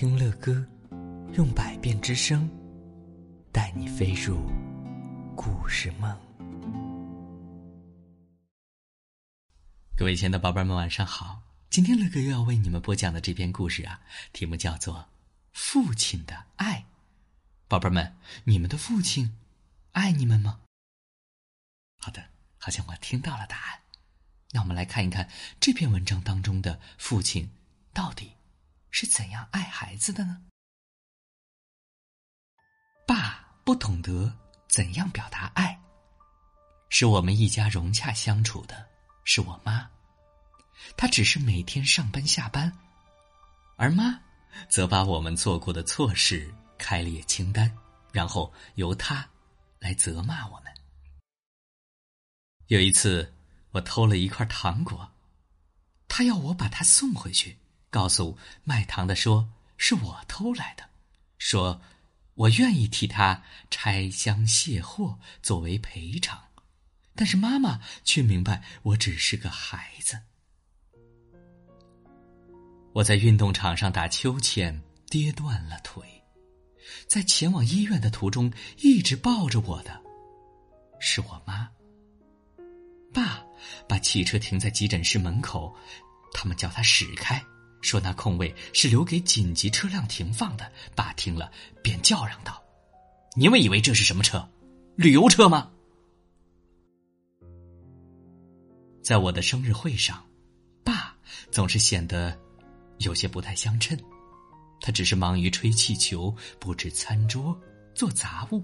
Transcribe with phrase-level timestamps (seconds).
[0.00, 0.64] 听乐歌，
[1.34, 2.48] 用百变之声，
[3.52, 4.48] 带你飞入
[5.34, 6.16] 故事梦。
[9.96, 11.42] 各位亲爱的宝贝们，晚上好！
[11.68, 14.00] 今天乐哥又要为你们播讲的这篇故事啊，
[14.32, 14.94] 题目叫做
[15.50, 16.78] 《父亲的爱》。
[17.66, 19.36] 宝贝们，你们的父亲
[19.90, 20.60] 爱你们吗？
[21.98, 22.26] 好的，
[22.58, 23.80] 好像我听到了答案。
[24.52, 25.28] 那我们来看一看
[25.58, 27.50] 这篇文章当中的父亲
[27.92, 28.34] 到底
[28.90, 30.42] 是怎样爱孩子的呢？
[33.06, 34.32] 爸不懂得
[34.68, 35.80] 怎样表达爱，
[36.88, 38.88] 使我们一家融洽相处的
[39.24, 39.90] 是我妈，
[40.96, 42.72] 她只是每天上班下班，
[43.76, 44.20] 而妈
[44.68, 47.70] 则把我们做过的错事开列清单，
[48.12, 49.28] 然后由她
[49.78, 50.72] 来责骂我们。
[52.66, 53.34] 有一次。
[53.72, 55.12] 我偷了一块糖果，
[56.08, 57.58] 他要我把它送回去，
[57.90, 60.84] 告诉卖糖的说是我偷来的，
[61.38, 61.80] 说
[62.34, 66.40] 我愿意替他拆箱卸货作为赔偿，
[67.14, 70.18] 但是妈妈却明白我只是个孩子。
[72.92, 76.02] 我在运动场上打秋千，跌断了腿，
[77.06, 80.00] 在前往医院的途中，一直抱着我的。
[81.00, 81.70] 是我妈。
[83.12, 83.42] 爸
[83.88, 85.74] 把汽车停在急诊室门口，
[86.32, 87.42] 他们叫他驶开，
[87.80, 90.70] 说那空位是留给紧急车辆停放的。
[90.94, 91.50] 爸听了
[91.82, 92.62] 便叫嚷道
[93.36, 94.48] ：“你们以为这是什么车？
[94.96, 95.70] 旅游车吗？”
[99.02, 100.22] 在我的生日会上，
[100.84, 101.16] 爸
[101.50, 102.38] 总是显得
[102.98, 103.98] 有些不太相称，
[104.80, 107.58] 他只是忙于吹气球、布置餐桌、
[107.94, 108.62] 做杂物。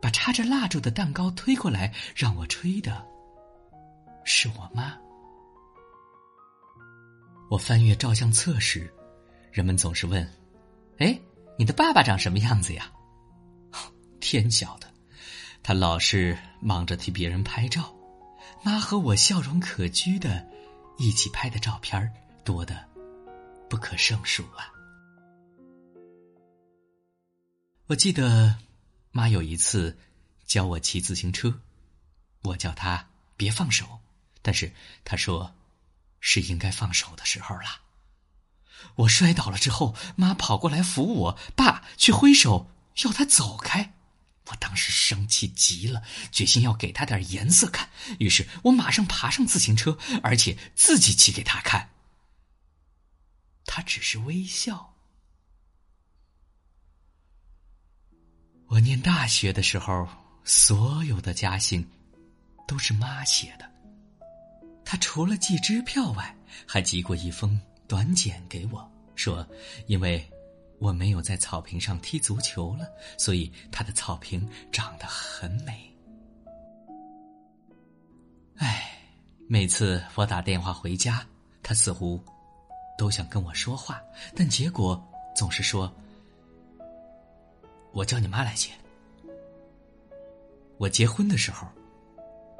[0.00, 3.06] 把插着蜡烛的蛋糕推过来让我吹的，
[4.24, 4.98] 是我妈。
[7.52, 8.90] 我翻阅照相册时，
[9.50, 10.26] 人们总是问
[10.96, 11.20] ：“哎，
[11.58, 12.90] 你的爸爸长什么样子呀？”
[14.20, 14.88] 天晓得，
[15.62, 17.94] 他老是忙着替别人拍照，
[18.64, 20.48] 妈和我笑容可掬的，
[20.96, 22.10] 一起拍的照片
[22.42, 22.88] 多的
[23.68, 24.72] 不可胜数啊！
[27.86, 28.56] 我记得。
[29.14, 29.98] 妈有一次
[30.46, 31.60] 教我骑自行车，
[32.44, 33.06] 我叫她
[33.36, 33.86] 别放手，
[34.40, 34.72] 但是
[35.04, 35.54] 她说
[36.22, 37.82] 是应该放手的时候了。
[38.94, 42.70] 我摔倒了之后，妈跑过来扶我，爸却挥手
[43.04, 43.92] 要她走开。
[44.46, 46.02] 我当时生气极了，
[46.32, 47.88] 决心要给他点颜色看，
[48.18, 51.90] 于是我马上爬上自行车，而且自己骑给他看。
[53.64, 54.94] 他只是微笑。
[58.66, 60.08] 我念大学的时候，
[60.44, 61.88] 所有的家信
[62.66, 63.71] 都是妈写的。
[64.92, 66.36] 他除了寄支票外，
[66.66, 67.58] 还寄过一封
[67.88, 69.46] 短简给我，说
[69.86, 70.22] 因为
[70.78, 72.86] 我没有在草坪上踢足球了，
[73.16, 75.90] 所以他的草坪长得很美。
[78.56, 79.00] 唉，
[79.48, 81.26] 每次我打电话回家，
[81.62, 82.22] 他似乎
[82.98, 83.98] 都想跟我说话，
[84.36, 85.02] 但结果
[85.34, 85.90] 总是说。
[87.92, 88.70] 我叫你妈来接。
[90.76, 91.66] 我结婚的时候，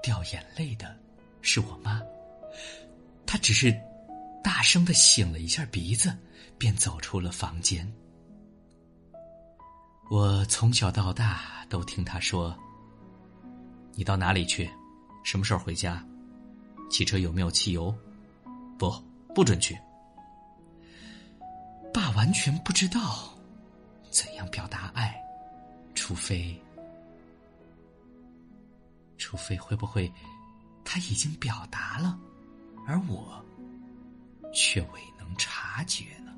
[0.00, 0.96] 掉眼泪的
[1.42, 2.00] 是我妈，
[3.26, 3.72] 他只是
[4.42, 6.16] 大声的擤了一下鼻子，
[6.58, 7.90] 便走出了房间。
[10.10, 12.56] 我从小到大都听他说
[13.94, 14.68] ：“你到哪里去？
[15.24, 16.04] 什么时候回家？
[16.90, 17.94] 汽车有没有汽油？
[18.78, 18.92] 不，
[19.34, 19.78] 不准去。”
[21.94, 23.32] 爸完全不知道
[24.10, 25.16] 怎样表达爱。
[25.94, 26.60] 除非，
[29.18, 30.10] 除非会不会
[30.84, 32.18] 他已经表达了，
[32.90, 33.40] 而我
[34.52, 36.32] 却未能察觉呢？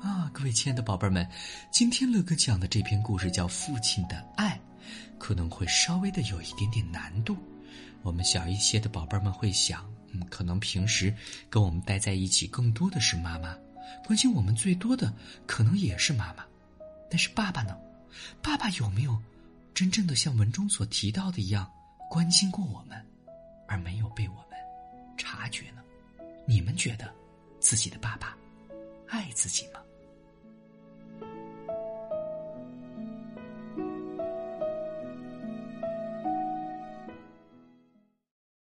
[0.00, 1.28] 啊，各位亲爱的宝贝们，
[1.72, 4.56] 今天乐哥讲的这篇故事叫《父亲的爱》，
[5.18, 7.36] 可能会稍微的有一点点难度。
[8.02, 11.12] 我们小一些的宝贝们会想，嗯，可能平时
[11.50, 13.58] 跟我们待在一起更多的是妈妈，
[14.06, 15.12] 关心我们最多的
[15.44, 16.44] 可能也是妈妈。
[17.10, 17.76] 但是爸爸呢？
[18.40, 19.20] 爸爸有没有
[19.74, 21.68] 真正的像文中所提到的一样
[22.08, 23.04] 关心过我们，
[23.66, 24.58] 而没有被我们
[25.16, 25.82] 察觉呢？
[26.46, 27.12] 你们觉得
[27.60, 28.36] 自己的爸爸
[29.08, 29.80] 爱自己吗？